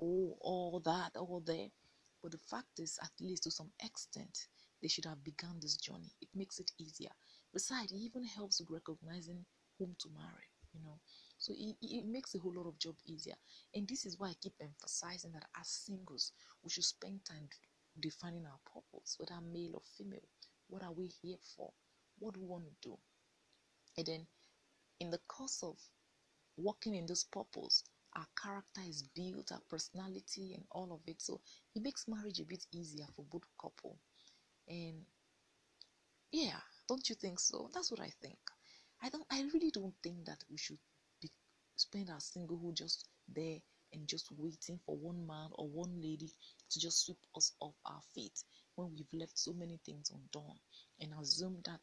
oh, 0.01 0.37
all 0.41 0.81
that, 0.81 1.17
all 1.17 1.41
there. 1.41 1.71
But 2.23 2.33
the 2.33 2.39
fact 2.39 2.79
is, 2.81 2.99
at 3.03 3.13
least 3.21 3.43
to 3.45 3.51
some 3.51 3.71
extent, 3.81 4.49
they 4.83 4.89
should 4.89 5.05
have 5.07 5.25
begun 5.25 5.59
this 5.61 5.77
journey. 5.77 6.13
It 6.21 6.29
makes 6.35 6.59
it 6.59 6.71
easier. 6.79 7.11
Besides, 7.53 7.93
it 7.93 7.97
even 7.97 8.25
helps 8.25 8.61
with 8.61 8.71
recognizing 8.71 9.45
whom 9.79 9.97
to 10.01 10.09
marry, 10.11 10.49
you 10.73 10.81
know. 10.81 10.99
So 11.39 11.53
it, 11.57 11.77
it 11.81 12.07
makes 12.07 12.35
a 12.35 12.39
whole 12.39 12.55
lot 12.55 12.67
of 12.67 12.79
job 12.79 12.97
easier. 13.07 13.37
And 13.75 13.89
this 13.89 14.05
is 14.07 14.19
why 14.19 14.29
I 14.29 14.35
keep 14.41 14.55
emphasizing 14.61 15.33
that 15.33 15.47
as 15.59 15.69
singles, 15.69 16.33
we 16.63 16.71
should 16.71 16.85
spend 16.85 17.25
time 17.25 17.49
defining 18.01 18.47
our 18.47 18.61
purpose, 18.73 19.17
whether 19.19 19.41
male 19.41 19.73
or 19.75 19.83
female. 19.97 20.29
What 20.69 20.83
are 20.83 20.93
we 20.93 21.07
here 21.23 21.39
for? 21.57 21.73
What 22.19 22.35
do 22.35 22.41
we 22.41 22.47
want 22.47 22.65
to 22.65 22.89
do? 22.89 22.99
And 23.97 24.07
then 24.07 24.27
in 25.01 25.11
the 25.11 25.19
course 25.29 25.63
of 25.63 25.77
working 26.57 26.95
in 26.95 27.07
this 27.07 27.25
purpose, 27.25 27.85
our 28.17 28.27
character 28.41 28.81
is 28.87 29.03
built, 29.15 29.53
our 29.53 29.63
personality, 29.69 30.55
and 30.55 30.65
all 30.71 30.93
of 30.93 31.01
it. 31.07 31.23
So 31.23 31.41
it 31.75 31.83
makes 31.83 32.09
marriage 32.09 32.41
a 32.41 32.45
bit 32.45 32.65
easier 32.73 33.07
for 33.15 33.25
both 33.31 33.45
couple. 33.61 33.99
And 34.69 35.05
yeah, 36.33 36.61
don't 36.89 37.09
you 37.09 37.15
think 37.15 37.41
so? 37.41 37.71
That's 37.73 37.91
what 37.91 38.01
I 38.01 38.13
think. 38.23 38.39
I 39.03 39.09
don't. 39.09 39.25
I 39.31 39.43
really 39.55 39.71
don't 39.71 39.95
think 40.03 40.25
that 40.27 40.43
we 40.51 40.59
should 40.59 40.79
be 41.21 41.31
spend 41.77 42.11
our 42.11 42.19
singlehood 42.19 42.75
just 42.75 43.09
there 43.29 43.59
and 43.93 44.07
just 44.07 44.31
waiting 44.37 44.79
for 44.85 44.97
one 44.97 45.27
man 45.27 45.51
or 45.55 45.69
one 45.69 46.01
lady 46.01 46.31
to 46.71 46.81
just 46.81 47.07
sweep 47.07 47.19
us 47.37 47.53
off 47.61 47.75
our 47.87 48.01
feet 48.15 48.43
when 48.75 48.91
we've 48.91 49.13
left 49.21 49.39
so 49.39 49.53
many 49.53 49.79
things 49.87 50.11
undone 50.11 50.59
and 51.01 51.13
assume 51.21 51.59
that 51.65 51.81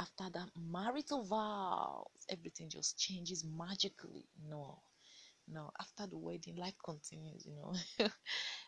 after 0.00 0.24
that 0.32 0.48
marital 0.56 1.24
vows 1.24 2.26
everything 2.28 2.68
just 2.68 2.98
changes 2.98 3.44
magically 3.44 4.26
no 4.48 4.78
no 5.48 5.70
after 5.80 6.06
the 6.06 6.18
wedding 6.18 6.56
life 6.56 6.76
continues 6.84 7.46
you 7.46 7.54
know 7.54 7.72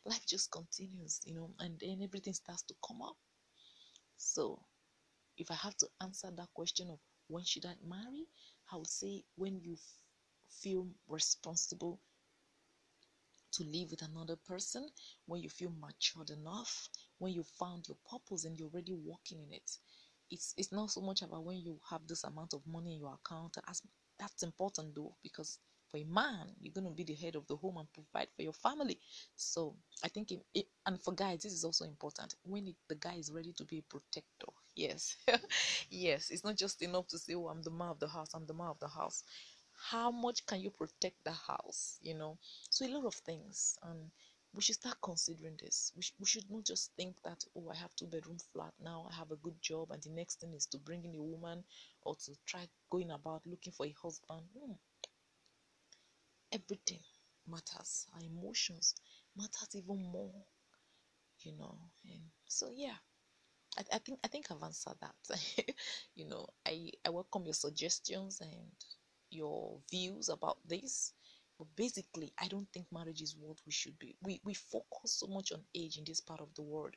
life 0.07 0.25
just 0.27 0.51
continues 0.53 1.21
you 1.25 1.35
know 1.35 1.51
and 1.59 1.79
then 1.81 2.01
everything 2.03 2.33
starts 2.33 2.63
to 2.63 2.75
come 2.87 3.03
up 3.03 3.17
so 4.19 4.63
if 5.39 5.51
i 5.51 5.55
have 5.55 5.77
to 5.77 5.89
answer 6.03 6.31
that 6.37 6.49
question 6.55 6.91
of 6.91 6.99
when 7.29 7.45
should 7.45 7.67
i 7.67 7.75
marry 7.87 8.27
i 8.73 8.77
would 8.77 8.89
say 8.89 9.25
when 9.37 9.61
you 9.61 9.75
f- 9.75 10.05
feel 10.51 10.89
responsible 11.09 12.01
to 13.53 13.65
live 13.65 13.91
with 13.91 14.03
another 14.03 14.37
person, 14.37 14.89
when 15.27 15.43
you 15.43 15.49
feel 15.49 15.71
matured 15.81 16.31
enough, 16.31 16.89
when 17.19 17.33
you 17.33 17.43
found 17.43 17.87
your 17.89 17.97
purpose 18.11 18.45
and 18.45 18.59
you're 18.59 18.69
already 18.69 18.95
working 18.95 19.41
in 19.43 19.53
it. 19.53 19.71
It's 20.31 20.55
it's 20.59 20.73
not 20.73 20.91
so 20.91 21.01
much 21.01 21.23
about 21.23 21.45
when 21.45 21.59
you 21.59 21.81
have 21.91 22.07
this 22.07 22.25
amount 22.25 22.53
of 22.53 22.67
money 22.67 22.95
in 22.95 23.01
your 23.01 23.15
account. 23.15 23.57
As 23.69 23.83
that's 24.19 24.43
important 24.43 24.95
though, 24.95 25.17
because 25.23 25.59
for 25.91 25.99
a 25.99 26.05
man, 26.05 26.49
you're 26.61 26.73
going 26.75 26.87
to 26.87 26.93
be 26.93 27.05
the 27.05 27.15
head 27.15 27.37
of 27.37 27.47
the 27.47 27.57
home 27.57 27.79
and 27.79 27.93
provide 27.93 28.29
for 28.37 28.43
your 28.43 28.53
family. 28.53 28.99
So 29.37 29.75
I 30.05 30.09
think, 30.09 30.33
it, 30.33 30.41
it, 30.55 30.67
and 30.87 31.01
for 31.01 31.13
guys, 31.15 31.43
this 31.43 31.53
is 31.53 31.65
also 31.65 31.85
important. 31.85 32.35
When 32.45 32.69
it, 32.69 32.77
the 32.89 32.95
guy 32.97 33.15
is 33.15 33.33
ready 33.33 33.53
to 33.55 33.65
be 33.65 33.79
a 33.79 33.83
protector, 33.83 34.53
yes, 34.75 35.17
yes, 35.91 36.31
it's 36.31 36.45
not 36.45 36.57
just 36.57 36.83
enough 36.83 37.09
to 37.09 37.19
say, 37.19 37.35
"Oh, 37.35 37.49
I'm 37.49 37.63
the 37.63 37.71
man 37.71 37.89
of 37.89 38.01
the 38.01 38.09
house. 38.09 38.31
I'm 38.35 38.47
the 38.47 38.55
man 38.55 38.69
of 38.69 38.79
the 38.81 38.89
house." 38.89 39.23
how 39.91 40.11
much 40.11 40.45
can 40.47 40.61
you 40.61 40.71
protect 40.71 41.23
the 41.25 41.33
house 41.33 41.99
you 42.03 42.15
know 42.15 42.39
so 42.71 42.85
a 42.85 42.89
lot 42.89 43.05
of 43.07 43.15
things 43.15 43.79
and 43.85 44.11
we 44.55 44.61
should 44.63 44.75
start 44.75 44.97
considering 45.03 45.57
this 45.63 45.93
we, 45.97 46.03
sh- 46.03 46.15
we 46.19 46.27
should 46.27 46.51
not 46.51 46.65
just 46.65 46.93
think 46.97 47.17
that 47.23 47.43
oh 47.57 47.69
i 47.71 47.77
have 47.77 47.95
two 47.95 48.07
bedroom 48.07 48.39
flat 48.53 48.73
now 48.83 49.07
i 49.11 49.15
have 49.15 49.31
a 49.31 49.37
good 49.37 49.61
job 49.63 49.91
and 49.91 50.03
the 50.03 50.11
next 50.11 50.41
thing 50.41 50.53
is 50.55 50.67
to 50.67 50.79
bring 50.79 51.05
in 51.05 51.15
a 51.15 51.23
woman 51.23 51.65
or 52.03 52.15
to 52.17 52.33
try 52.47 52.69
going 52.91 53.11
about 53.11 53.47
looking 53.47 53.73
for 53.73 53.87
a 53.87 53.95
husband 54.03 54.43
hmm. 54.59 54.73
Everything 56.53 57.01
matters 57.47 58.07
our 58.15 58.23
emotions 58.23 58.95
matters 59.37 59.75
even 59.75 60.03
more 60.13 60.45
you 61.41 61.53
know 61.57 61.79
and 62.05 62.23
so 62.47 62.71
yeah 62.75 62.95
I, 63.79 63.85
I 63.95 63.99
think 63.99 64.19
I 64.25 64.29
think 64.29 64.47
I've 64.51 64.63
answered 64.63 64.97
that. 65.01 65.41
you 66.17 66.27
know, 66.27 66.47
I 66.67 66.91
I 67.07 67.11
welcome 67.11 67.45
your 67.47 67.55
suggestions 67.55 68.41
and 68.41 68.73
your 69.31 69.79
views 69.91 70.29
about 70.31 70.59
this. 70.67 71.15
But 71.59 71.69
basically, 71.77 72.33
I 72.41 72.49
don't 72.49 72.69
think 72.73 72.87
marriage 72.93 73.23
is 73.23 73.37
what 73.39 73.59
we 73.67 73.73
should 73.73 73.99
be. 73.99 74.17
We 74.23 74.41
we 74.45 74.55
focus 74.55 75.13
so 75.21 75.29
much 75.29 75.53
on 75.53 75.63
age 75.75 75.99
in 75.99 76.05
this 76.05 76.21
part 76.21 76.41
of 76.41 76.55
the 76.55 76.63
world, 76.63 76.95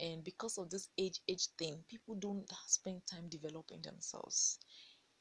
and 0.00 0.24
because 0.24 0.58
of 0.58 0.70
this 0.70 0.88
age 0.98 1.20
age 1.28 1.48
thing, 1.58 1.84
people 1.88 2.14
don't 2.16 2.50
spend 2.66 3.02
time 3.06 3.28
developing 3.28 3.82
themselves. 3.82 4.58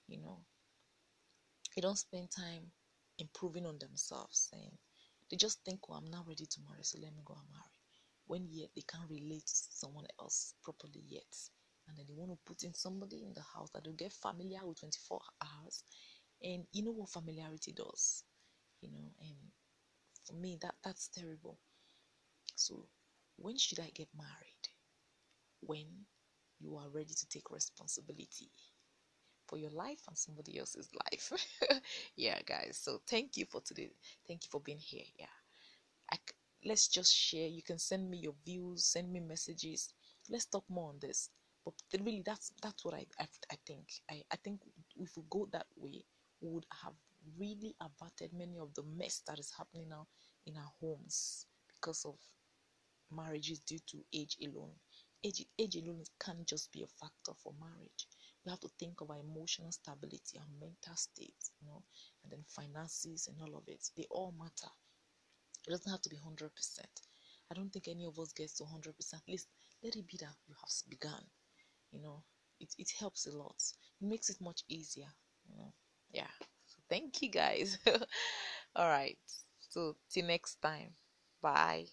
You 0.08 0.20
know, 0.20 0.40
they 1.76 1.82
don't 1.82 1.98
spend 1.98 2.30
time 2.30 2.72
improving 3.20 3.66
on 3.68 3.78
themselves, 3.80 4.50
and 4.54 4.78
they 5.30 5.38
just 5.38 5.64
think, 5.64 5.82
"Oh, 5.90 5.94
I'm 5.96 6.10
now 6.10 6.24
ready 6.28 6.48
to 6.48 6.62
marry, 6.62 6.84
so 6.84 7.00
let 7.00 7.14
me 7.14 7.22
go 7.26 7.36
and 7.36 7.52
marry." 7.52 7.80
When 8.28 8.48
yet 8.50 8.72
they 8.76 8.82
can't 8.84 9.10
relate 9.10 9.48
to 9.48 9.68
someone 9.72 10.08
else 10.20 10.56
properly 10.64 11.04
yet, 11.08 11.50
and 11.88 11.98
then 11.98 12.08
they 12.08 12.14
want 12.16 12.32
to 12.32 12.38
put 12.46 12.64
in 12.64 12.74
somebody 12.74 13.24
in 13.24 13.34
the 13.34 13.44
house 13.44 13.72
that 13.72 13.86
will 13.86 13.94
get 13.94 14.14
familiar 14.14 14.66
with 14.66 14.80
24 14.80 15.22
hours. 15.42 15.84
And 16.44 16.68
you 16.72 16.84
know 16.84 16.92
what 16.92 17.10
familiarity 17.10 17.74
does 17.74 18.24
you 18.82 18.90
know 18.92 19.12
and 19.22 19.38
for 20.26 20.34
me 20.36 20.58
that 20.62 20.76
that's 20.84 21.08
terrible. 21.10 21.60
So 22.56 22.88
when 23.38 23.58
should 23.58 23.80
i 23.80 23.90
get 23.94 24.10
married? 24.16 24.66
When 25.62 26.06
you 26.60 26.78
are 26.78 26.90
ready 26.90 27.14
to 27.14 27.28
take 27.30 27.52
responsibility 27.52 28.52
for 29.50 29.58
your 29.58 29.72
life 29.72 30.02
and 30.08 30.18
somebody 30.18 30.60
else's 30.60 30.90
life. 31.06 31.32
Yeah 32.16 32.40
guys 32.46 32.80
so 32.82 33.02
thank 33.08 33.38
you 33.38 33.46
for 33.46 33.62
today. 33.62 33.90
Thank 34.28 34.44
you 34.46 34.50
for 34.52 34.62
being 34.62 34.80
here 34.80 35.06
yeah. 35.20 35.36
I, 36.12 36.18
let's 36.66 36.88
just 36.88 37.14
share. 37.16 37.48
You 37.48 37.64
can 37.64 37.80
send 37.80 38.10
me 38.10 38.18
your 38.20 38.36
views 38.46 38.86
send 38.86 39.12
me 39.12 39.20
messages. 39.20 39.94
Let's 40.30 40.46
talk 40.46 40.66
more 40.70 40.90
on 40.90 41.00
this. 41.02 41.30
But 41.66 41.74
really 41.94 42.24
that's 42.26 42.52
that's 42.62 42.86
what 42.86 42.94
i 42.96 43.06
i, 43.20 43.28
I 43.52 43.58
think. 43.68 43.86
I, 44.10 44.24
I 44.32 44.38
think 44.38 44.62
if 44.98 45.18
we 45.18 45.24
go 45.30 45.48
that 45.52 45.68
way 45.78 46.04
would 46.42 46.66
have 46.84 46.94
really 47.38 47.76
averted 47.82 48.34
many 48.34 48.60
of 48.60 48.74
the 48.76 48.84
mess 48.98 49.22
that 49.28 49.40
is 49.40 49.52
happening 49.58 49.90
now 49.90 50.08
in 50.46 50.56
our 50.58 50.72
homes 50.82 51.46
because 51.68 52.06
of 52.06 52.16
marriages 53.12 53.60
due 53.60 53.80
to 53.88 54.04
age 54.14 54.38
alone. 54.42 54.74
Age, 55.24 55.46
age 55.60 55.76
alone 55.76 56.04
can't 56.20 56.46
just 56.48 56.72
be 56.72 56.82
a 56.84 56.88
factor 56.88 57.34
for 57.44 57.54
marriage. 57.60 58.08
We 58.46 58.52
have 58.52 58.60
to 58.62 58.70
think 58.80 59.02
our 59.02 59.18
emotional 59.20 59.72
stability, 59.72 60.40
our 60.40 60.48
mental 60.60 60.96
state, 60.96 61.50
you 61.62 61.68
know, 61.68 61.84
and 62.24 62.32
then 62.32 62.44
finances 62.48 63.28
and 63.28 63.42
all 63.42 63.58
of 63.58 63.68
it. 63.68 63.90
They 63.98 64.06
all 64.10 64.34
matter. 64.38 64.72
It 65.68 65.72
doesn't 65.72 65.92
have 65.92 66.02
to 66.02 66.10
be 66.10 66.18
100%. 66.18 66.90
I 67.52 67.54
don't 67.56 67.72
think 67.72 67.88
any 67.88 68.06
of 68.06 68.20
us 68.20 68.34
gets 68.34 68.56
to 68.56 68.64
100%. 68.64 69.22
At 69.24 69.30
least 69.32 69.48
let 69.84 69.96
it 69.96 70.08
be 70.08 70.18
that 70.18 70.36
you 70.48 70.56
have 70.60 70.70
begun. 70.90 71.24
You 71.92 72.02
know, 72.02 72.24
it, 72.60 72.74
it 72.78 72.92
helps 73.00 73.28
a 73.28 73.32
lot. 73.38 73.62
It 74.02 74.08
makes 74.08 74.30
it 74.30 74.42
much 74.42 74.64
easier. 74.68 75.08
You 75.50 75.58
know 75.58 75.74
yeah 76.14 76.32
so 76.66 76.78
thank 76.90 77.22
you 77.22 77.30
guys 77.30 77.78
all 78.76 78.88
right 78.88 79.18
so 79.70 79.96
till 80.12 80.26
next 80.26 80.62
time 80.62 80.94
bye 81.42 81.86